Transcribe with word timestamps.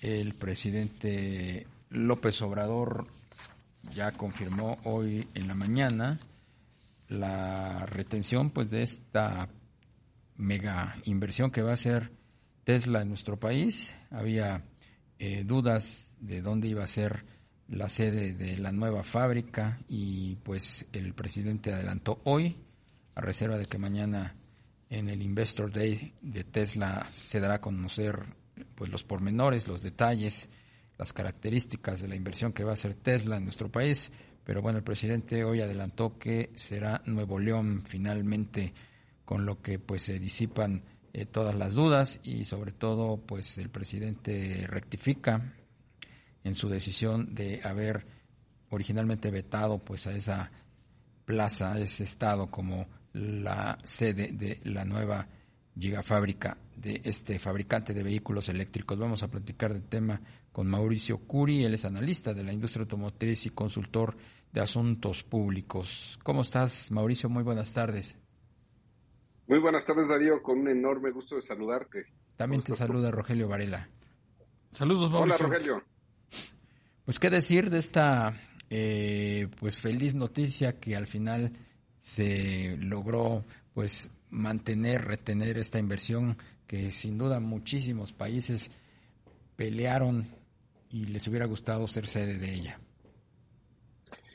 El 0.00 0.34
presidente 0.34 1.66
López 1.90 2.40
Obrador 2.42 3.08
ya 3.94 4.12
confirmó 4.12 4.78
hoy 4.84 5.26
en 5.34 5.48
la 5.48 5.54
mañana 5.54 6.20
la 7.08 7.84
retención 7.86 8.50
pues 8.50 8.70
de 8.70 8.82
esta 8.82 9.48
mega 10.36 10.96
inversión 11.04 11.50
que 11.50 11.62
va 11.62 11.72
a 11.72 11.76
ser 11.76 12.12
Tesla 12.62 13.02
en 13.02 13.08
nuestro 13.08 13.40
país. 13.40 13.92
Había 14.10 14.62
eh, 15.18 15.42
dudas 15.44 16.12
de 16.20 16.42
dónde 16.42 16.68
iba 16.68 16.84
a 16.84 16.88
ser 16.88 17.24
la 17.66 17.88
sede 17.88 18.34
de 18.34 18.56
la 18.56 18.70
nueva 18.70 19.02
fábrica 19.02 19.80
y 19.88 20.36
pues 20.36 20.86
el 20.92 21.12
presidente 21.12 21.72
adelantó 21.72 22.20
hoy 22.24 22.56
a 23.16 23.20
reserva 23.20 23.58
de 23.58 23.66
que 23.66 23.78
mañana 23.78 24.36
en 24.90 25.08
el 25.08 25.22
Investor 25.22 25.72
Day 25.72 26.14
de 26.22 26.44
Tesla 26.44 27.10
se 27.12 27.40
dará 27.40 27.54
a 27.54 27.60
conocer 27.60 28.26
pues 28.78 28.92
los 28.92 29.02
pormenores, 29.02 29.66
los 29.66 29.82
detalles, 29.82 30.48
las 30.98 31.12
características 31.12 32.00
de 32.00 32.06
la 32.06 32.14
inversión 32.14 32.52
que 32.52 32.62
va 32.62 32.70
a 32.70 32.74
hacer 32.74 32.94
Tesla 32.94 33.36
en 33.36 33.42
nuestro 33.42 33.72
país. 33.72 34.12
Pero 34.44 34.62
bueno, 34.62 34.78
el 34.78 34.84
presidente 34.84 35.42
hoy 35.42 35.60
adelantó 35.60 36.16
que 36.16 36.52
será 36.54 37.02
Nuevo 37.04 37.40
León 37.40 37.82
finalmente, 37.84 38.72
con 39.24 39.44
lo 39.44 39.60
que 39.60 39.80
pues 39.80 40.02
se 40.02 40.20
disipan 40.20 40.84
eh, 41.12 41.26
todas 41.26 41.56
las 41.56 41.74
dudas 41.74 42.20
y 42.22 42.44
sobre 42.44 42.70
todo 42.70 43.16
pues 43.16 43.58
el 43.58 43.68
presidente 43.68 44.64
rectifica 44.68 45.54
en 46.44 46.54
su 46.54 46.68
decisión 46.68 47.34
de 47.34 47.60
haber 47.64 48.06
originalmente 48.70 49.32
vetado 49.32 49.80
pues 49.80 50.06
a 50.06 50.12
esa 50.12 50.52
plaza, 51.24 51.72
a 51.72 51.80
ese 51.80 52.04
estado 52.04 52.48
como 52.48 52.86
la 53.12 53.76
sede 53.82 54.30
de 54.30 54.60
la 54.62 54.84
nueva 54.84 55.26
gigafábrica 55.76 56.58
de 56.80 57.00
este 57.04 57.38
fabricante 57.38 57.92
de 57.92 58.02
vehículos 58.02 58.48
eléctricos. 58.48 58.98
Vamos 58.98 59.22
a 59.22 59.28
platicar 59.28 59.72
del 59.72 59.88
tema 59.88 60.20
con 60.52 60.68
Mauricio 60.68 61.18
Curi, 61.18 61.64
él 61.64 61.74
es 61.74 61.84
analista 61.84 62.32
de 62.32 62.44
la 62.44 62.52
industria 62.52 62.82
automotriz 62.82 63.46
y 63.46 63.50
consultor 63.50 64.16
de 64.52 64.60
asuntos 64.60 65.22
públicos. 65.22 66.18
¿Cómo 66.22 66.42
estás, 66.42 66.90
Mauricio? 66.90 67.28
Muy 67.28 67.42
buenas 67.42 67.72
tardes. 67.72 68.16
Muy 69.46 69.58
buenas 69.60 69.84
tardes, 69.84 70.08
Darío, 70.08 70.42
con 70.42 70.58
un 70.58 70.68
enorme 70.68 71.10
gusto 71.10 71.36
de 71.36 71.42
saludarte. 71.42 72.06
También 72.36 72.62
te 72.62 72.74
saluda 72.74 73.10
Rogelio 73.10 73.48
Varela. 73.48 73.88
Saludos, 74.72 75.10
Mauricio. 75.10 75.46
Hola, 75.46 75.56
Rogelio. 75.56 75.82
Pues 77.04 77.18
qué 77.18 77.30
decir 77.30 77.70
de 77.70 77.78
esta 77.78 78.34
eh, 78.70 79.48
pues 79.58 79.80
feliz 79.80 80.14
noticia 80.14 80.78
que 80.78 80.94
al 80.94 81.06
final 81.06 81.52
se 81.98 82.76
logró 82.78 83.44
pues 83.72 84.10
mantener, 84.30 85.06
retener 85.06 85.58
esta 85.58 85.78
inversión 85.78 86.36
que 86.68 86.92
sin 86.92 87.18
duda 87.18 87.40
muchísimos 87.40 88.12
países 88.12 88.70
pelearon 89.56 90.28
y 90.90 91.06
les 91.06 91.26
hubiera 91.26 91.46
gustado 91.46 91.86
ser 91.88 92.06
sede 92.06 92.38
de 92.38 92.54
ella. 92.54 92.78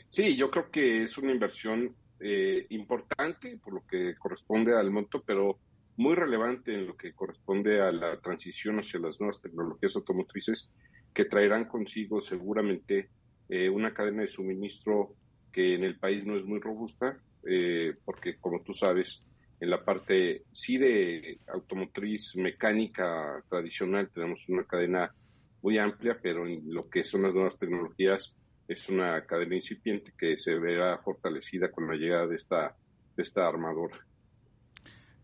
Sí, 0.10 0.36
yo 0.36 0.52
creo 0.52 0.70
que 0.70 1.04
es 1.04 1.18
una 1.18 1.32
inversión 1.32 1.96
eh, 2.20 2.66
importante 2.70 3.58
por 3.64 3.74
lo 3.74 3.88
que 3.88 4.16
corresponde 4.16 4.78
al 4.78 4.92
monto, 4.92 5.24
pero 5.26 5.60
muy 5.96 6.16
relevante 6.16 6.74
en 6.74 6.88
lo 6.88 6.98
que 6.98 7.14
corresponde 7.14 7.82
a 7.82 7.92
la 7.92 8.20
transición 8.20 8.80
hacia 8.80 9.00
las 9.00 9.20
nuevas 9.20 9.42
tecnologías 9.42 9.96
automotrices 9.96 10.70
que 11.14 11.26
traerán 11.26 11.66
consigo 11.66 12.22
seguramente 12.22 13.10
eh, 13.50 13.70
una 13.70 13.94
cadena 13.94 14.24
de 14.24 14.28
suministro 14.28 15.14
que 15.52 15.76
en 15.76 15.84
el 15.84 16.00
país 16.00 16.26
no 16.26 16.36
es 16.36 16.44
muy 16.44 16.60
robusta, 16.60 17.18
eh, 17.48 17.96
porque 18.04 18.38
como 18.38 18.62
tú 18.64 18.74
sabes, 18.74 19.20
en 19.60 19.70
la 19.70 19.84
parte 19.84 20.44
sí 20.52 20.78
de 20.78 21.40
automotriz 21.48 22.36
mecánica 22.36 23.44
tradicional 23.50 24.10
tenemos 24.14 24.40
una 24.50 24.64
cadena 24.66 25.14
muy 25.62 25.78
amplia, 25.78 26.18
pero 26.22 26.46
en 26.46 26.74
lo 26.74 26.90
que 26.90 27.04
son 27.04 27.24
las 27.24 27.34
nuevas 27.34 27.58
tecnologías 27.58 28.34
es 28.68 28.90
una 28.90 29.26
cadena 29.26 29.56
incipiente 29.56 30.14
que 30.18 30.38
se 30.38 30.56
verá 30.56 30.98
fortalecida 31.00 31.72
con 31.72 31.88
la 31.88 31.96
llegada 31.96 32.28
de 32.28 32.36
esta, 32.36 32.76
de 33.16 33.24
esta 33.24 33.48
armadora. 33.48 33.98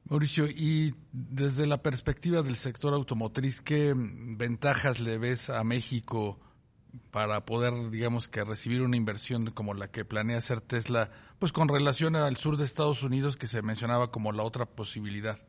Mauricio, 0.06 0.46
y 0.47 0.96
desde 1.11 1.67
la 1.67 1.84
perspectiva 1.84 2.41
del 2.41 2.56
sector 2.56 2.94
automotriz, 2.94 3.61
¿qué 3.61 3.94
ventajas 3.96 5.00
le 5.00 5.17
ves 5.19 5.50
a 5.50 5.63
México 5.63 6.40
para 7.11 7.45
poder, 7.45 7.73
digamos, 7.89 8.27
que 8.27 8.44
recibir 8.44 8.81
una 8.81 8.97
inversión 8.97 9.51
como 9.51 9.73
la 9.73 9.89
que 9.89 10.05
planea 10.05 10.38
hacer 10.38 10.61
Tesla, 10.61 11.11
pues 11.39 11.51
con 11.51 11.67
relación 11.67 12.16
al 12.16 12.38
sur 12.38 12.57
de 12.57 12.66
Estados 12.66 13.03
Unidos 13.03 13.38
que 13.38 13.47
se 13.47 13.61
mencionaba 13.61 14.11
como 14.11 14.31
la 14.31 14.44
otra 14.44 14.66
posibilidad? 14.66 15.39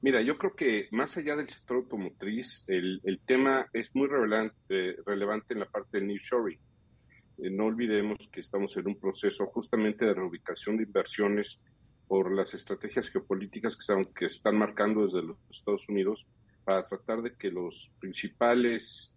Mira, 0.00 0.22
yo 0.22 0.38
creo 0.38 0.54
que 0.54 0.88
más 0.92 1.16
allá 1.16 1.34
del 1.34 1.48
sector 1.48 1.78
automotriz, 1.78 2.64
el, 2.68 3.20
tema 3.26 3.66
es 3.72 3.92
muy 3.94 4.06
relevante, 4.06 4.96
relevante 5.04 5.54
en 5.54 5.60
la 5.60 5.66
parte 5.66 5.98
del 5.98 6.06
New 6.06 6.18
Shoring. 6.18 6.58
Eh, 7.38 7.50
no 7.50 7.64
olvidemos 7.66 8.18
que 8.32 8.40
estamos 8.40 8.76
en 8.76 8.86
un 8.86 9.00
proceso 9.00 9.46
justamente 9.46 10.04
de 10.04 10.14
reubicación 10.14 10.76
de 10.76 10.84
inversiones 10.84 11.58
por 12.06 12.32
las 12.32 12.54
estrategias 12.54 13.10
geopolíticas 13.10 13.74
que 13.76 13.80
están, 13.80 14.04
que 14.14 14.26
están 14.26 14.56
marcando 14.56 15.04
desde 15.04 15.26
los 15.26 15.36
Estados 15.50 15.88
Unidos 15.88 16.24
para 16.64 16.86
tratar 16.86 17.22
de 17.22 17.34
que 17.34 17.50
los 17.50 17.90
principales 17.98 19.12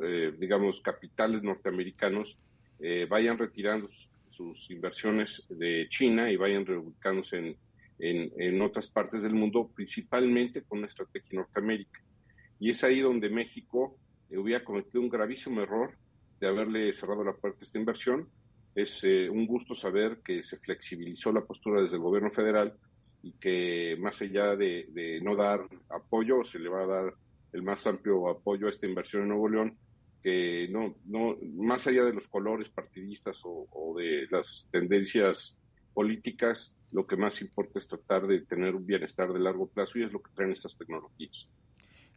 eh, 0.00 0.32
digamos, 0.38 0.80
capitales 0.82 1.42
norteamericanos 1.42 2.36
eh, 2.80 3.06
vayan 3.08 3.38
retirando 3.38 3.88
sus, 4.30 4.70
inversiones 4.70 5.42
de 5.50 5.86
China 5.90 6.30
y 6.30 6.36
vayan 6.36 6.64
reubicándose 6.64 7.56
en, 7.98 8.32
en, 8.38 8.62
otras 8.62 8.88
partes 8.88 9.22
del 9.22 9.34
mundo, 9.34 9.70
principalmente 9.74 10.62
con 10.62 10.78
una 10.78 10.88
estrategia 10.88 11.40
Norteamérica. 11.40 12.00
Y 12.58 12.70
es 12.70 12.82
ahí 12.82 13.00
donde 13.00 13.28
México 13.28 13.98
eh, 14.30 14.38
hubiera 14.38 14.64
cometido 14.64 15.02
un 15.02 15.10
gravísimo 15.10 15.60
error 15.60 15.92
de 16.40 16.48
haberle 16.48 16.94
cerrado 16.94 17.22
la 17.22 17.34
puerta 17.34 17.58
a 17.60 17.64
esta 17.64 17.78
inversión. 17.78 18.28
Es 18.74 19.02
un 19.02 19.46
gusto 19.46 19.74
saber 19.74 20.20
que 20.24 20.42
se 20.44 20.56
flexibilizó 20.56 21.32
la 21.32 21.44
postura 21.44 21.82
desde 21.82 21.96
el 21.96 22.02
gobierno 22.02 22.30
federal 22.30 22.72
y 23.22 23.32
que 23.32 23.96
más 23.98 24.18
allá 24.22 24.56
de, 24.56 24.86
de 24.90 25.20
no 25.20 25.36
dar 25.36 25.66
apoyo, 25.90 26.44
se 26.44 26.58
le 26.58 26.70
va 26.70 26.84
a 26.84 26.86
dar 26.86 27.14
el 27.52 27.62
más 27.62 27.86
amplio 27.86 28.28
apoyo 28.28 28.66
a 28.66 28.70
esta 28.70 28.88
inversión 28.88 29.22
en 29.22 29.28
Nuevo 29.28 29.48
León, 29.48 29.76
que 30.22 30.68
no, 30.70 30.96
no 31.06 31.36
más 31.54 31.86
allá 31.86 32.04
de 32.04 32.12
los 32.12 32.26
colores 32.28 32.68
partidistas 32.68 33.40
o, 33.44 33.94
de 33.96 34.26
las 34.30 34.66
tendencias 34.70 35.56
políticas, 35.94 36.72
lo 36.92 37.06
que 37.06 37.16
más 37.16 37.40
importa 37.40 37.78
es 37.78 37.86
tratar 37.86 38.26
de 38.26 38.40
tener 38.42 38.74
un 38.74 38.86
bienestar 38.86 39.32
de 39.32 39.38
largo 39.38 39.68
plazo 39.68 39.98
y 39.98 40.04
es 40.04 40.12
lo 40.12 40.22
que 40.22 40.30
traen 40.34 40.52
estas 40.52 40.76
tecnologías. 40.76 41.46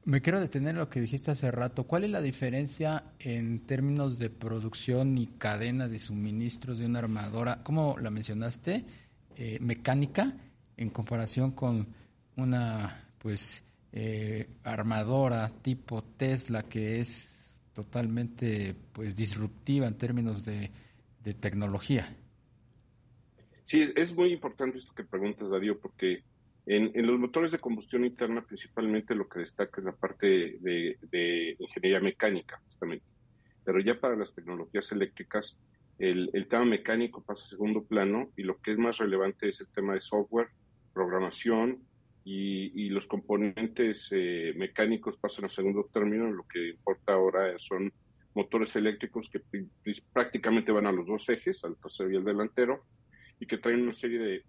Me 0.05 0.21
quiero 0.21 0.41
detener 0.41 0.71
en 0.71 0.79
lo 0.79 0.89
que 0.89 0.99
dijiste 0.99 1.31
hace 1.31 1.49
rato. 1.49 1.85
¿Cuál 1.85 2.03
es 2.03 2.09
la 2.09 2.21
diferencia 2.21 3.13
en 3.19 3.65
términos 3.65 4.19
de 4.19 4.29
producción 4.29 5.17
y 5.17 5.27
cadena 5.27 5.87
de 5.87 5.97
suministros 5.97 6.77
de 6.77 6.87
una 6.87 6.99
armadora, 6.99 7.63
como 7.63 7.97
la 7.99 8.09
mencionaste, 8.09 8.83
eh, 9.37 9.59
mecánica, 9.61 10.35
en 10.75 10.89
comparación 10.89 11.51
con 11.51 11.87
una, 12.35 13.07
pues, 13.19 13.63
eh, 13.95 14.47
armadora 14.63 15.51
tipo 15.61 16.03
Tesla 16.17 16.63
que 16.63 16.99
es 16.99 17.61
totalmente 17.73 18.75
pues 18.91 19.15
disruptiva 19.15 19.87
en 19.87 19.97
términos 19.97 20.43
de, 20.43 20.71
tecnología. 21.39 22.13
Sí, 23.63 23.89
es 23.95 24.13
muy 24.13 24.33
importante 24.33 24.77
esto 24.77 24.93
que 24.93 25.05
preguntas, 25.05 25.49
Darío, 25.49 25.79
porque 25.79 26.21
en, 26.65 26.91
los 27.07 27.17
motores 27.17 27.51
de 27.51 27.59
combustión 27.59 28.03
interna 28.03 28.41
principalmente 28.41 29.15
lo 29.15 29.29
que 29.29 29.39
destaca 29.39 29.79
es 29.79 29.85
la 29.85 29.93
parte 29.93 30.57
de, 30.59 31.55
ingeniería 31.57 32.01
mecánica, 32.01 32.59
justamente. 32.65 33.05
Pero 33.63 33.79
ya 33.79 33.97
para 33.99 34.17
las 34.17 34.33
tecnologías 34.33 34.91
eléctricas, 34.91 35.55
el, 35.97 36.29
el, 36.33 36.47
tema 36.47 36.65
mecánico 36.65 37.23
pasa 37.23 37.45
a 37.45 37.47
segundo 37.47 37.83
plano 37.83 38.29
y 38.35 38.43
lo 38.43 38.59
que 38.59 38.73
es 38.73 38.77
más 38.77 38.97
relevante 38.97 39.49
es 39.49 39.61
el 39.61 39.67
tema 39.67 39.93
de 39.93 40.01
software, 40.01 40.49
programación 40.93 41.79
y, 42.25 42.89
los 42.89 43.05
componentes 43.07 44.07
eh, 44.11 44.53
mecánicos 44.55 45.17
pasan 45.17 45.45
a 45.45 45.49
segundo 45.49 45.89
término. 45.91 46.31
Lo 46.31 46.43
que 46.47 46.69
importa 46.69 47.13
ahora 47.13 47.57
son 47.59 47.91
motores 48.33 48.75
eléctricos 48.75 49.29
que 49.29 49.41
prácticamente 50.11 50.71
van 50.71 50.87
a 50.87 50.91
los 50.91 51.05
dos 51.05 51.27
ejes, 51.29 51.63
al 51.63 51.75
trasero 51.77 52.11
y 52.11 52.15
al 52.15 52.23
delantero, 52.23 52.83
y 53.39 53.45
que 53.45 53.57
traen 53.57 53.81
una 53.81 53.93
serie 53.93 54.19
de, 54.19 54.43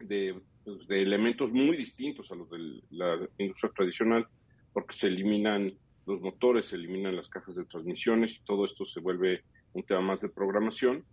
de, 0.00 1.02
elementos 1.02 1.50
muy 1.50 1.76
distintos 1.76 2.30
a 2.30 2.34
los 2.34 2.50
de 2.50 2.82
la 2.90 3.18
industria 3.38 3.72
tradicional, 3.74 4.26
porque 4.72 4.96
se 4.96 5.06
eliminan 5.06 5.72
los 6.06 6.20
motores, 6.20 6.66
se 6.66 6.76
eliminan 6.76 7.16
las 7.16 7.28
cajas 7.28 7.54
de 7.54 7.64
transmisiones 7.64 8.36
y 8.36 8.44
todo 8.44 8.66
esto 8.66 8.84
se 8.84 9.00
vuelve 9.00 9.42
un 9.72 9.82
tema 9.82 10.00
más 10.00 10.20
de 10.20 10.28
programación. 10.28 11.04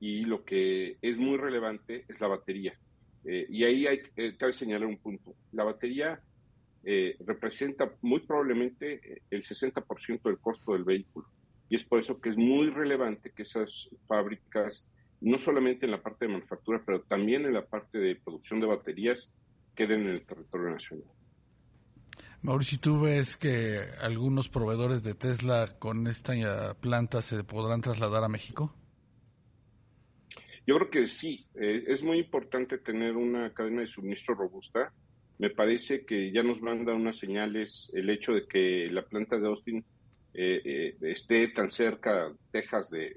Y 0.00 0.24
lo 0.24 0.44
que 0.44 0.96
es 1.02 1.16
muy 1.16 1.36
relevante 1.38 2.04
es 2.08 2.20
la 2.20 2.28
batería. 2.28 2.78
Eh, 3.24 3.46
y 3.48 3.64
ahí 3.64 3.86
hay, 3.86 4.00
eh, 4.16 4.36
cabe 4.38 4.52
señalar 4.52 4.88
un 4.88 4.98
punto. 4.98 5.34
La 5.52 5.64
batería 5.64 6.20
eh, 6.84 7.16
representa 7.26 7.92
muy 8.02 8.20
probablemente 8.20 9.22
el 9.30 9.44
60% 9.44 10.22
del 10.22 10.38
costo 10.38 10.72
del 10.72 10.84
vehículo. 10.84 11.26
Y 11.68 11.76
es 11.76 11.84
por 11.84 12.00
eso 12.00 12.20
que 12.20 12.30
es 12.30 12.36
muy 12.36 12.70
relevante 12.70 13.32
que 13.34 13.42
esas 13.42 13.90
fábricas, 14.06 14.86
no 15.20 15.38
solamente 15.38 15.84
en 15.84 15.92
la 15.92 16.02
parte 16.02 16.26
de 16.26 16.32
manufactura, 16.32 16.82
pero 16.84 17.02
también 17.02 17.44
en 17.44 17.52
la 17.52 17.66
parte 17.66 17.98
de 17.98 18.16
producción 18.16 18.60
de 18.60 18.66
baterías, 18.66 19.28
queden 19.74 20.02
en 20.02 20.08
el 20.08 20.26
territorio 20.26 20.70
nacional. 20.70 21.06
Mauricio, 22.40 22.78
¿tú 22.80 23.00
ves 23.00 23.36
que 23.36 23.80
algunos 24.00 24.48
proveedores 24.48 25.02
de 25.02 25.14
Tesla 25.14 25.76
con 25.78 26.06
esta 26.06 26.74
planta 26.80 27.20
se 27.20 27.42
podrán 27.44 27.80
trasladar 27.80 28.22
a 28.24 28.28
México? 28.28 28.72
Yo 30.68 30.76
creo 30.76 30.90
que 30.90 31.06
sí. 31.06 31.46
Eh, 31.54 31.84
es 31.86 32.02
muy 32.02 32.18
importante 32.18 32.76
tener 32.76 33.16
una 33.16 33.54
cadena 33.54 33.80
de 33.80 33.86
suministro 33.86 34.34
robusta. 34.34 34.92
Me 35.38 35.48
parece 35.48 36.04
que 36.04 36.30
ya 36.30 36.42
nos 36.42 36.60
manda 36.60 36.92
unas 36.92 37.16
señales 37.16 37.90
el 37.94 38.10
hecho 38.10 38.32
de 38.32 38.46
que 38.46 38.90
la 38.90 39.00
planta 39.00 39.38
de 39.38 39.46
Austin 39.46 39.82
eh, 40.34 40.60
eh, 40.62 40.96
esté 41.00 41.48
tan 41.48 41.70
cerca, 41.70 42.30
Texas, 42.52 42.90
de, 42.90 43.16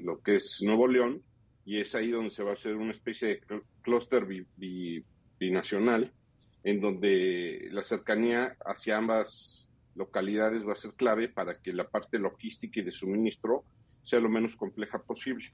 lo 0.00 0.20
que 0.20 0.36
es 0.36 0.58
Nuevo 0.60 0.86
León, 0.86 1.22
y 1.64 1.80
es 1.80 1.94
ahí 1.94 2.10
donde 2.10 2.30
se 2.30 2.42
va 2.42 2.50
a 2.50 2.54
hacer 2.60 2.76
una 2.76 2.92
especie 2.92 3.28
de 3.28 3.40
clúster 3.80 4.26
binacional 5.38 6.12
en 6.62 6.80
donde 6.82 7.68
la 7.70 7.84
cercanía 7.84 8.54
hacia 8.66 8.98
ambas 8.98 9.66
localidades 9.94 10.68
va 10.68 10.74
a 10.74 10.76
ser 10.76 10.92
clave 10.92 11.30
para 11.30 11.54
que 11.54 11.72
la 11.72 11.88
parte 11.88 12.18
logística 12.18 12.80
y 12.80 12.84
de 12.84 12.92
suministro 12.92 13.64
sea 14.02 14.20
lo 14.20 14.28
menos 14.28 14.54
compleja 14.56 14.98
posible. 14.98 15.52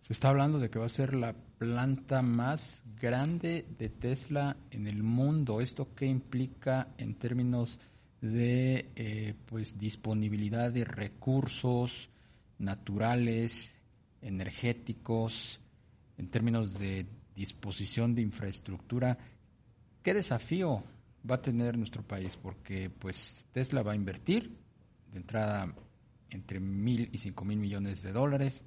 Se 0.00 0.12
está 0.12 0.28
hablando 0.28 0.58
de 0.58 0.70
que 0.70 0.78
va 0.78 0.86
a 0.86 0.90
ser 0.90 1.14
la 1.14 1.34
planta 1.58 2.22
más 2.22 2.84
grande 3.00 3.66
de 3.78 3.88
Tesla 3.88 4.56
en 4.70 4.86
el 4.86 5.02
mundo. 5.02 5.60
¿Esto 5.60 5.94
qué 5.94 6.06
implica 6.06 6.88
en 6.98 7.14
términos 7.14 7.78
de 8.20 8.90
eh, 8.94 9.34
pues 9.46 9.78
disponibilidad 9.78 10.72
de 10.72 10.84
recursos 10.84 12.08
naturales, 12.58 13.76
energéticos, 14.22 15.60
en 16.18 16.28
términos 16.28 16.78
de 16.78 17.06
disposición 17.34 18.14
de 18.14 18.22
infraestructura? 18.22 19.18
¿Qué 20.02 20.14
desafío 20.14 20.84
va 21.28 21.36
a 21.36 21.42
tener 21.42 21.76
nuestro 21.76 22.02
país? 22.02 22.36
Porque 22.36 22.90
pues 22.90 23.48
Tesla 23.52 23.82
va 23.82 23.92
a 23.92 23.96
invertir 23.96 24.56
de 25.10 25.18
entrada 25.18 25.74
entre 26.30 26.60
mil 26.60 27.08
y 27.12 27.18
cinco 27.18 27.44
mil 27.44 27.58
millones 27.58 28.02
de 28.02 28.12
dólares, 28.12 28.64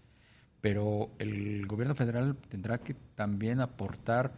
pero 0.61 1.09
el 1.19 1.65
gobierno 1.65 1.95
federal 1.95 2.35
tendrá 2.49 2.79
que 2.79 2.95
también 3.15 3.61
aportar 3.61 4.33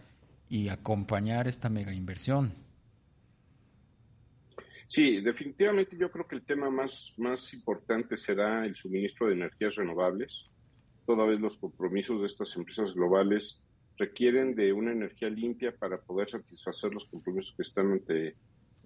y 0.49 0.69
acompañar 0.69 1.47
esta 1.47 1.69
mega 1.69 1.93
inversión. 1.93 2.53
Sí, 4.87 5.21
definitivamente 5.21 5.95
yo 5.97 6.11
creo 6.11 6.27
que 6.27 6.35
el 6.35 6.43
tema 6.43 6.69
más, 6.69 7.13
más 7.17 7.53
importante 7.53 8.17
será 8.17 8.65
el 8.65 8.75
suministro 8.75 9.27
de 9.27 9.35
energías 9.35 9.75
renovables. 9.75 10.45
Toda 11.05 11.25
vez 11.25 11.39
los 11.39 11.55
compromisos 11.57 12.19
de 12.19 12.27
estas 12.27 12.53
empresas 12.57 12.93
globales 12.93 13.61
requieren 13.97 14.53
de 14.53 14.73
una 14.73 14.91
energía 14.91 15.29
limpia 15.29 15.71
para 15.71 16.01
poder 16.01 16.29
satisfacer 16.29 16.93
los 16.93 17.05
compromisos 17.05 17.53
que 17.55 17.63
están 17.63 17.91
ante 17.93 18.35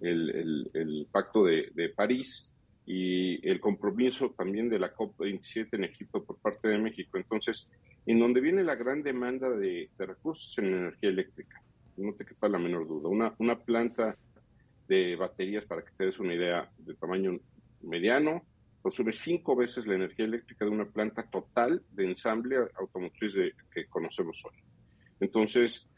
el, 0.00 1.08
Pacto 1.10 1.44
de, 1.44 1.92
París 1.96 2.48
y 2.86 3.46
el 3.48 3.60
compromiso 3.60 4.30
también 4.30 4.68
de 4.68 4.78
la 4.78 4.94
COP27 4.94 5.68
en 5.72 5.84
Egipto 5.84 6.24
por 6.24 6.38
parte 6.38 6.68
de 6.68 6.78
México. 6.78 7.18
Entonces, 7.18 7.66
en 8.06 8.20
donde 8.20 8.40
viene 8.40 8.62
la 8.62 8.76
gran 8.76 9.02
demanda 9.02 9.50
de, 9.50 9.90
recursos 9.98 10.56
en 10.58 10.66
energía 10.66 11.10
eléctrica, 11.10 11.60
no 11.96 12.14
te 12.14 12.24
quepa 12.24 12.48
la 12.48 12.58
menor 12.58 12.86
duda. 12.86 13.08
Una, 13.08 13.34
una 13.38 13.58
planta 13.58 14.16
de 14.86 15.16
baterías, 15.16 15.64
para 15.64 15.82
que 15.82 15.90
te 15.96 16.04
des 16.04 16.18
una 16.20 16.34
idea, 16.34 16.70
de 16.78 16.94
tamaño 16.94 17.40
mediano, 17.82 18.42
consume 18.82 19.12
cinco 19.12 19.56
veces 19.56 19.84
la 19.84 19.96
energía 19.96 20.26
eléctrica 20.26 20.64
de 20.64 20.70
una 20.70 20.84
planta 20.84 21.24
total 21.24 21.82
de 21.90 22.04
ensamble 22.04 22.56
automotriz 22.78 23.32
que 23.74 23.86
conocemos 23.86 24.40
hoy. 24.44 24.56
Entonces, 25.18 25.88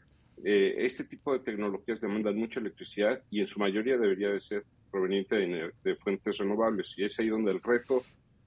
eh, 0.43 0.73
este 0.79 1.03
tipo 1.03 1.33
de 1.33 1.39
tecnologías 1.39 2.01
demandan 2.01 2.37
mucha 2.37 2.59
electricidad 2.59 3.21
y 3.29 3.41
en 3.41 3.47
su 3.47 3.59
mayoría 3.59 3.97
debería 3.97 4.29
de 4.29 4.39
ser 4.39 4.63
proveniente 4.89 5.35
de, 5.35 5.95
fuentes 5.97 6.37
renovables. 6.37 6.93
Y 6.97 7.05
es 7.05 7.19
ahí 7.19 7.29
donde 7.29 7.51
el 7.51 7.61
reto 7.61 8.03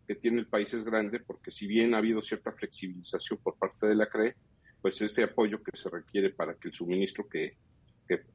que 0.06 0.14
tiene 0.14 0.40
el 0.40 0.46
país 0.46 0.72
es 0.74 0.84
grande, 0.84 1.20
porque 1.20 1.50
si 1.50 1.66
bien 1.66 1.94
ha 1.94 1.98
habido 1.98 2.22
cierta 2.22 2.52
flexibilización 2.52 3.38
por 3.42 3.56
parte 3.56 3.86
de 3.86 3.94
la 3.94 4.06
CRE, 4.06 4.34
pues 4.80 5.00
este 5.00 5.22
apoyo 5.22 5.62
que 5.62 5.76
se 5.76 5.88
requiere 5.88 6.30
para 6.30 6.54
que 6.54 6.68
el 6.68 6.74
suministro 6.74 7.28
que, 7.28 7.56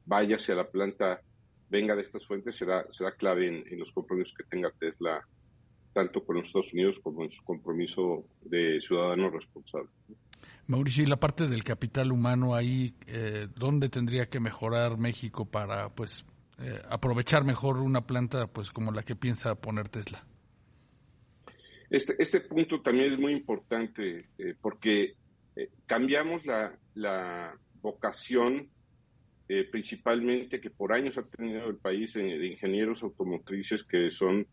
vaya 0.06 0.36
hacia 0.36 0.56
la 0.56 0.68
planta 0.68 1.20
venga 1.68 1.94
de 1.94 2.02
estas 2.02 2.26
fuentes 2.26 2.56
será, 2.56 2.84
será 2.90 3.12
clave 3.12 3.46
en, 3.46 3.64
en 3.72 3.78
los 3.78 3.92
compromisos 3.92 4.34
que 4.36 4.42
tenga 4.42 4.72
Tesla, 4.72 5.24
tanto 5.92 6.24
con 6.24 6.36
los 6.36 6.46
Estados 6.46 6.72
Unidos 6.72 6.98
como 7.00 7.22
en 7.22 7.30
su 7.30 7.44
compromiso 7.44 8.24
de 8.42 8.80
ciudadano 8.80 9.30
responsable. 9.30 9.90
Mauricio, 10.68 11.02
y 11.02 11.06
la 11.06 11.18
parte 11.18 11.48
del 11.48 11.64
capital 11.64 12.12
humano 12.12 12.54
ahí, 12.54 12.94
eh, 13.06 13.48
¿dónde 13.56 13.88
tendría 13.88 14.28
que 14.28 14.38
mejorar 14.38 14.98
México 14.98 15.46
para 15.46 15.88
pues 15.88 16.26
eh, 16.60 16.80
aprovechar 16.90 17.44
mejor 17.44 17.78
una 17.78 18.06
planta 18.06 18.46
pues 18.46 18.70
como 18.70 18.92
la 18.92 19.02
que 19.02 19.16
piensa 19.16 19.54
poner 19.54 19.88
Tesla? 19.88 20.24
Este, 21.90 22.14
este 22.18 22.40
punto 22.40 22.82
también 22.82 23.12
es 23.12 23.18
muy 23.18 23.32
importante 23.32 24.26
eh, 24.38 24.54
porque 24.60 25.14
cambiamos 25.86 26.44
la, 26.46 26.72
la 26.94 27.52
vocación 27.82 28.68
principalmente 29.72 30.60
que 30.60 30.70
por 30.70 30.92
años 30.92 31.16
ha 31.16 31.22
tenido 31.22 31.68
el 31.68 31.78
país 31.78 32.12
de 32.12 32.46
ingenieros 32.46 33.02
automotrices 33.02 33.82
que 33.82 34.10
son 34.10 34.46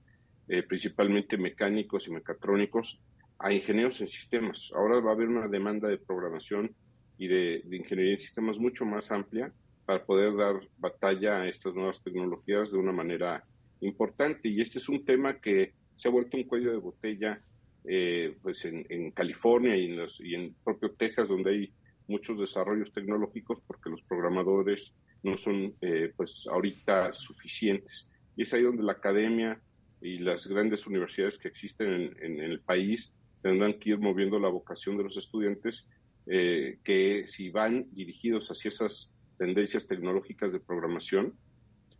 principalmente 0.67 1.37
mecánicos 1.37 2.07
y 2.07 2.11
mecatrónicos 2.11 2.97
a 3.39 3.51
ingenieros 3.51 3.99
en 4.01 4.07
sistemas. 4.07 4.71
Ahora 4.73 4.99
va 4.99 5.11
a 5.11 5.13
haber 5.13 5.27
una 5.27 5.47
demanda 5.47 5.87
de 5.87 5.97
programación 5.97 6.73
y 7.17 7.27
de, 7.27 7.61
ingeniería 7.71 8.13
en 8.13 8.19
sistemas 8.19 8.57
mucho 8.57 8.85
más 8.85 9.11
amplia 9.11 9.51
para 9.85 10.03
poder 10.03 10.35
dar 10.35 10.55
batalla 10.77 11.41
a 11.41 11.47
estas 11.47 11.73
nuevas 11.75 12.01
tecnologías 12.03 12.71
de 12.71 12.77
una 12.77 12.91
manera 12.91 13.43
importante. 13.81 14.49
Y 14.49 14.61
este 14.61 14.79
es 14.79 14.89
un 14.89 15.05
tema 15.05 15.39
que 15.39 15.73
se 15.97 16.07
ha 16.07 16.11
vuelto 16.11 16.37
un 16.37 16.43
cuello 16.43 16.71
de 16.71 16.77
botella 16.77 17.41
eh, 17.83 18.35
pues 18.41 18.65
en, 18.65 19.11
California 19.11 19.75
y 19.75 19.85
en, 19.85 19.97
los, 19.97 20.19
y 20.19 20.33
en 20.33 20.55
propio 20.63 20.91
Texas, 20.91 21.27
donde 21.27 21.51
hay 21.51 21.73
muchos 22.07 22.39
desarrollos 22.39 22.91
tecnológicos 22.93 23.59
porque 23.67 23.89
los 23.89 24.01
programadores 24.03 24.93
no 25.23 25.37
son 25.37 25.73
eh, 25.81 26.11
pues 26.15 26.45
ahorita 26.51 27.13
suficientes. 27.13 28.09
Y 28.35 28.43
es 28.43 28.53
ahí 28.53 28.63
donde 28.63 28.83
la 28.83 28.93
academia 28.93 29.59
y 30.01 30.17
las 30.17 30.47
grandes 30.47 30.85
universidades 30.87 31.37
que 31.37 31.47
existen 31.47 32.15
en 32.21 32.39
el 32.39 32.59
país 32.59 33.11
tendrán 33.45 33.75
que 33.75 33.91
ir 33.91 33.99
moviendo 33.99 34.39
la 34.39 34.49
vocación 34.49 34.97
de 34.97 35.03
los 35.03 35.17
estudiantes, 35.17 35.85
eh, 36.25 36.79
que 36.83 37.25
si 37.27 37.51
van 37.51 37.85
dirigidos 37.91 38.49
hacia 38.49 38.69
esas 38.69 39.11
tendencias 39.37 39.85
tecnológicas 39.87 40.51
de 40.51 40.59
programación 40.59 41.33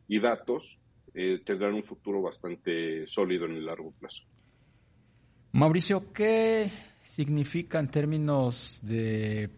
y 0.08 0.20
datos, 0.20 0.64
eh, 1.14 1.42
tendrán 1.46 1.74
un 1.74 1.84
futuro 1.84 2.22
bastante 2.22 3.08
sólido 3.08 3.46
en 3.46 3.54
el 3.54 3.66
largo 3.66 3.92
plazo. 3.92 4.24
Mauricio, 5.54 6.12
¿qué 6.14 6.70
significa 7.02 7.80
en 7.80 7.90
términos 7.90 8.80
de 8.82 9.50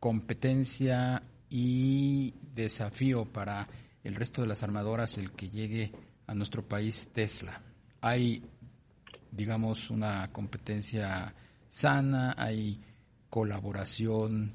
competencia 0.00 1.22
y 1.48 2.34
desafío 2.54 3.24
para 3.24 3.68
el 4.02 4.14
resto 4.14 4.42
de 4.42 4.48
las 4.48 4.62
armadoras 4.62 5.16
el 5.18 5.32
que 5.32 5.48
llegue 5.48 5.92
a 6.26 6.34
nuestro 6.34 6.62
país 6.62 7.08
Tesla? 7.12 7.62
Hay 8.00 8.42
digamos, 9.34 9.90
una 9.90 10.30
competencia 10.30 11.34
sana, 11.68 12.34
hay 12.36 12.80
colaboración 13.28 14.52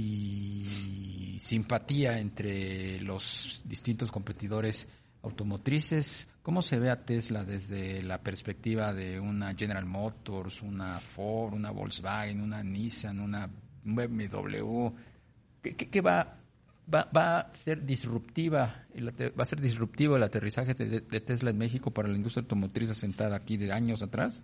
y 0.00 1.38
simpatía 1.40 2.18
entre 2.18 3.00
los 3.00 3.60
distintos 3.64 4.10
competidores 4.10 4.88
automotrices. 5.22 6.28
¿Cómo 6.42 6.62
se 6.62 6.78
ve 6.78 6.90
a 6.90 7.04
Tesla 7.04 7.44
desde 7.44 8.02
la 8.02 8.18
perspectiva 8.18 8.94
de 8.94 9.20
una 9.20 9.54
General 9.54 9.84
Motors, 9.84 10.62
una 10.62 10.98
Ford, 10.98 11.54
una 11.54 11.70
Volkswagen, 11.70 12.40
una 12.40 12.62
Nissan, 12.62 13.20
una 13.20 13.48
BMW? 13.84 14.88
¿Qué, 15.62 16.00
va 16.00 16.40
va, 16.92 17.08
va 17.14 17.40
a 17.40 17.54
ser 17.54 17.84
disruptiva, 17.84 18.86
va 18.98 19.42
a 19.42 19.46
ser 19.46 19.60
disruptivo 19.60 20.16
el 20.16 20.22
aterrizaje 20.22 20.74
de, 20.74 21.00
Tesla 21.20 21.50
en 21.50 21.58
México 21.58 21.90
para 21.90 22.08
la 22.08 22.16
industria 22.16 22.42
automotriz 22.42 22.90
asentada 22.90 23.36
aquí 23.36 23.56
de 23.56 23.72
años 23.72 24.02
atrás? 24.02 24.42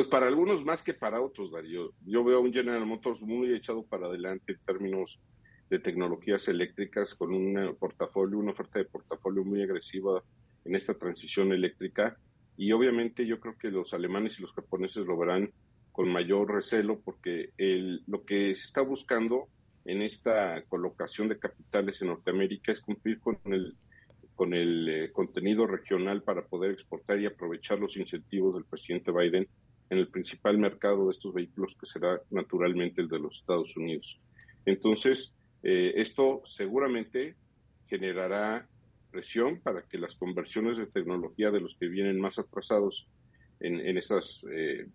Pues 0.00 0.08
para 0.08 0.28
algunos 0.28 0.64
más 0.64 0.82
que 0.82 0.94
para 0.94 1.20
otros, 1.20 1.52
Darío. 1.52 1.92
Yo 2.06 2.24
veo 2.24 2.38
a 2.38 2.40
un 2.40 2.54
General 2.54 2.86
Motors 2.86 3.20
muy 3.20 3.54
echado 3.54 3.82
para 3.82 4.06
adelante 4.06 4.52
en 4.52 4.58
términos 4.64 5.20
de 5.68 5.78
tecnologías 5.78 6.48
eléctricas 6.48 7.14
con 7.14 7.34
un 7.34 7.76
portafolio, 7.78 8.38
una 8.38 8.52
oferta 8.52 8.78
de 8.78 8.86
portafolio 8.86 9.44
muy 9.44 9.62
agresiva 9.62 10.22
en 10.64 10.74
esta 10.74 10.94
transición 10.94 11.52
eléctrica 11.52 12.16
y 12.56 12.72
obviamente 12.72 13.26
yo 13.26 13.40
creo 13.40 13.58
que 13.58 13.70
los 13.70 13.92
alemanes 13.92 14.38
y 14.38 14.42
los 14.42 14.52
japoneses 14.52 15.04
lo 15.04 15.18
verán 15.18 15.50
con 15.92 16.10
mayor 16.10 16.50
recelo 16.50 16.98
porque 17.00 17.50
el, 17.58 18.02
lo 18.06 18.24
que 18.24 18.56
se 18.56 18.64
está 18.68 18.80
buscando 18.80 19.48
en 19.84 20.00
esta 20.00 20.62
colocación 20.70 21.28
de 21.28 21.38
capitales 21.38 22.00
en 22.00 22.08
Norteamérica 22.08 22.72
es 22.72 22.80
cumplir 22.80 23.20
con 23.20 23.38
el 23.44 23.74
con 24.34 24.54
el 24.54 24.88
eh, 24.88 25.12
contenido 25.12 25.66
regional 25.66 26.22
para 26.22 26.46
poder 26.46 26.70
exportar 26.70 27.20
y 27.20 27.26
aprovechar 27.26 27.78
los 27.78 27.94
incentivos 27.98 28.54
del 28.54 28.64
presidente 28.64 29.12
Biden 29.12 29.46
en 29.90 29.98
el 29.98 30.08
principal 30.08 30.58
mercado 30.58 31.06
de 31.06 31.12
estos 31.12 31.34
vehículos 31.34 31.76
que 31.78 31.86
será 31.86 32.20
naturalmente 32.30 33.00
el 33.02 33.08
de 33.08 33.18
los 33.18 33.36
Estados 33.38 33.76
Unidos. 33.76 34.18
Entonces, 34.64 35.32
eh, 35.62 35.92
esto 35.96 36.42
seguramente 36.46 37.34
generará 37.88 38.66
presión 39.10 39.60
para 39.60 39.82
que 39.82 39.98
las 39.98 40.14
conversiones 40.14 40.78
de 40.78 40.86
tecnología 40.86 41.50
de 41.50 41.60
los 41.60 41.76
que 41.76 41.88
vienen 41.88 42.20
más 42.20 42.38
atrasados 42.38 43.08
en, 43.58 43.80
en 43.80 43.98
esas 43.98 44.42
eh, 44.50 44.86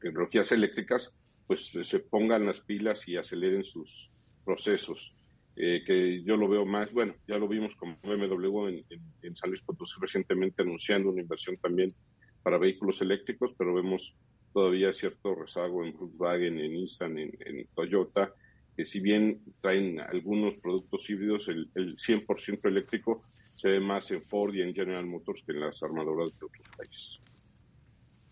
tecnologías 0.00 0.52
eléctricas, 0.52 1.16
pues 1.46 1.70
se 1.82 1.98
pongan 1.98 2.46
las 2.46 2.60
pilas 2.60 3.06
y 3.08 3.16
aceleren 3.16 3.64
sus 3.64 4.10
procesos. 4.44 5.14
Eh, 5.56 5.84
que 5.86 6.22
yo 6.24 6.36
lo 6.36 6.48
veo 6.48 6.66
más, 6.66 6.92
bueno, 6.92 7.14
ya 7.28 7.38
lo 7.38 7.46
vimos 7.46 7.74
con 7.76 7.96
BMW 8.02 8.82
en, 9.22 9.36
San 9.36 9.50
Luis 9.50 9.62
Potosí 9.62 9.94
recientemente 10.00 10.62
anunciando 10.62 11.10
una 11.10 11.20
inversión 11.20 11.56
también 11.58 11.94
para 12.42 12.58
vehículos 12.58 13.00
eléctricos, 13.00 13.52
pero 13.56 13.72
vemos 13.72 14.16
todavía 14.54 14.94
cierto 14.94 15.34
rezago 15.34 15.84
en 15.84 15.92
Volkswagen, 15.98 16.58
en 16.58 16.72
Nissan, 16.72 17.18
en, 17.18 17.66
Toyota, 17.74 18.32
que 18.76 18.86
si 18.86 19.00
bien 19.00 19.40
traen 19.60 20.00
algunos 20.00 20.54
productos 20.54 21.10
híbridos, 21.10 21.48
el, 21.48 21.68
el 21.74 21.96
100% 21.96 22.66
eléctrico 22.66 23.22
se 23.56 23.68
ve 23.68 23.80
más 23.80 24.10
en 24.10 24.22
Ford 24.22 24.54
y 24.54 24.62
en 24.62 24.74
General 24.74 25.04
Motors 25.04 25.42
que 25.44 25.52
en 25.52 25.60
las 25.60 25.82
armadoras 25.82 26.30
de 26.38 26.46
otros 26.46 26.68
países. 26.76 27.18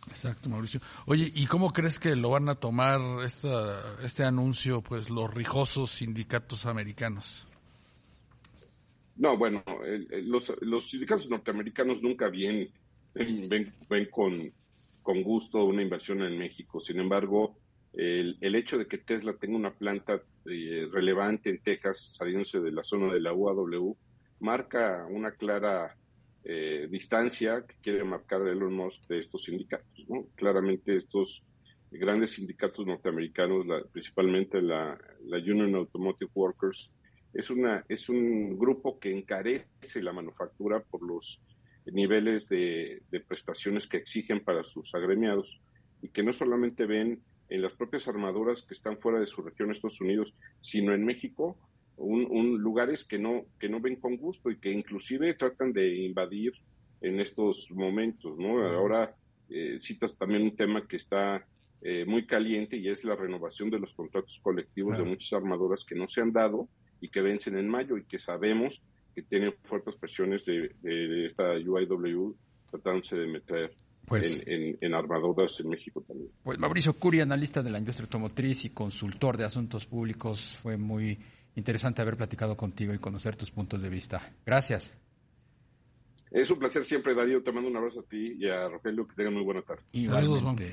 Exacto, 0.09 0.49
Mauricio. 0.49 0.81
Oye, 1.07 1.31
¿y 1.33 1.47
cómo 1.47 1.73
crees 1.73 1.99
que 1.99 2.17
lo 2.17 2.31
van 2.31 2.49
a 2.49 2.57
tomar 2.57 3.01
esta, 3.25 4.03
este 4.03 4.25
anuncio, 4.25 4.83
pues, 4.83 5.11
los 5.11 5.33
rijosos 5.33 5.93
sindicatos 5.93 6.67
americanos? 6.67 7.47
No, 9.17 9.37
bueno, 9.37 9.63
los, 10.25 10.53
los, 10.61 10.91
sindicatos 10.91 11.29
norteamericanos 11.29 12.03
nunca 12.03 12.29
ven, 12.29 12.69
ven, 13.15 13.73
ven 13.89 14.09
con, 14.11 14.53
con, 15.03 15.23
gusto 15.23 15.65
una 15.65 15.83
inversión 15.83 16.23
en 16.23 16.39
México. 16.39 16.81
Sin 16.81 17.01
embargo, 17.01 17.57
el, 17.93 18.37
hecho 18.55 18.79
de 18.79 18.87
que 18.87 18.99
Tesla 18.99 19.35
tenga 19.35 19.57
una 19.57 19.75
planta 19.75 20.23
eh, 20.47 20.89
relevante 20.91 21.51
en 21.51 21.63
Texas, 21.63 22.15
saliéndose 22.17 22.61
de 22.61 22.73
la 22.73 22.85
zona 22.85 23.13
de 23.13 23.21
la 23.21 23.33
UAW, 23.33 23.97
marca 24.41 25.07
una 25.11 25.33
clara 25.33 25.97
eh, 26.45 26.89
distancia 26.91 27.65
que 27.67 27.75
quiere 27.83 28.05
marcar 28.05 28.41
Elon 28.43 28.75
Musk 28.75 29.07
de 29.09 29.21
estos 29.21 29.45
sindicatos. 29.45 29.87
Claramente 30.35 30.97
estos 30.97 31.43
grandes 31.91 32.33
sindicatos 32.33 32.87
norteamericanos, 32.87 33.67
principalmente 33.93 34.61
la, 34.61 34.99
Union 35.25 35.75
Automotive 35.75 36.31
Workers, 36.35 36.91
es, 37.35 37.51
una, 37.51 37.85
es 37.89 38.09
un 38.09 38.59
grupo 38.59 38.99
que 38.99 39.17
encarece 39.17 40.03
la 40.03 40.13
manufactura 40.13 40.81
por 40.81 41.03
los 41.03 41.41
niveles 41.87 42.49
de, 42.49 43.03
de 43.11 43.21
prestaciones 43.21 43.87
que 43.87 43.97
exigen 43.97 44.45
para 44.45 44.63
sus 44.65 44.95
agremiados 44.95 45.61
y 46.03 46.09
que 46.09 46.23
no 46.23 46.33
solamente 46.33 46.87
ven 46.87 47.21
en 47.49 47.63
las 47.63 47.73
propias 47.75 48.09
armaduras 48.09 48.63
que 48.63 48.75
están 48.75 48.99
fuera 48.99 49.21
de 49.21 49.27
su 49.27 49.43
región 49.43 49.71
Estados 49.71 50.01
Unidos, 50.01 50.33
sino 50.61 50.95
en 50.95 51.05
México 51.05 51.57
un, 51.97 52.59
lugares 52.59 53.05
que 53.05 53.19
no, 53.19 53.45
que 53.61 53.69
no 53.69 53.81
ven 53.81 53.97
con 53.97 54.17
gusto 54.17 54.51
y 54.51 54.59
que 54.59 54.71
inclusive 54.71 55.35
tratan 55.35 55.73
de 55.73 55.97
invadir 55.97 56.53
en 57.01 57.21
estos 57.21 57.69
momentos, 57.71 58.39
¿no? 58.39 58.65
Ahora 58.65 59.15
eh, 59.51 59.79
citas 59.81 60.17
también 60.17 60.43
un 60.43 60.57
tema 60.57 60.87
que 60.87 60.97
está 60.97 61.47
eh, 61.83 62.05
muy 62.07 62.27
caliente 62.27 62.77
y 62.77 62.89
es 62.89 63.05
la 63.05 63.17
renovación 63.17 63.71
de 63.71 63.81
los 63.81 63.93
contratos 63.95 64.39
colectivos 64.43 64.97
de 64.97 65.05
muchas 65.05 65.33
armadoras 65.33 65.85
que 65.85 65.95
no 65.95 66.09
se 66.09 66.21
han 66.21 66.33
dado 66.33 66.69
y 67.01 67.09
que 67.09 67.21
vencen 67.21 67.59
en 67.59 67.69
mayo 67.69 67.97
y 67.97 68.05
que 68.05 68.19
sabemos 68.19 68.81
que 69.15 69.23
tienen 69.23 69.55
fuertes 69.65 69.95
presiones 69.97 70.45
de, 70.45 70.75
de 70.83 71.27
esta 71.27 71.53
UIW 71.55 72.35
tratándose 72.71 73.17
de 73.17 73.27
meter 73.27 73.75
pues, 74.07 74.45
en, 74.47 74.79
en, 74.81 74.95
armadoras 74.95 75.59
en 75.61 75.69
México 75.69 76.03
también. 76.07 76.31
Pues 76.43 76.59
Mauricio 76.59 76.95
Curi, 76.95 77.21
analista 77.21 77.63
de 77.63 77.71
la 77.71 77.79
industria 77.79 78.05
automotriz 78.05 78.65
y 78.65 78.71
consultor 78.71 79.37
de 79.37 79.45
asuntos 79.45 79.87
públicos, 79.87 80.59
fue 80.63 80.77
muy 80.77 81.19
interesante 81.55 82.03
haber 82.03 82.17
platicado 82.17 82.57
contigo 82.57 82.95
y 82.95 82.99
conocer 82.99 83.37
tus 83.37 83.51
puntos 83.51 83.83
de 83.83 83.89
vista. 83.89 84.33
Gracias. 84.45 84.97
Es 86.31 86.51
un 86.51 86.59
placer 86.59 86.85
siempre, 86.87 87.15
Darío. 87.15 87.43
Te 87.43 87.53
mando 87.53 87.69
un 87.69 87.77
abrazo 87.77 88.01
a 88.01 88.05
ti 88.05 88.37
y 88.39 88.49
a 88.49 88.67
Rogelio. 88.69 89.07
Que 89.07 89.15
tengan 89.15 89.35
muy 89.35 89.45
buena 89.45 89.61
tarde. 89.63 89.83
Igualmente. 89.93 90.73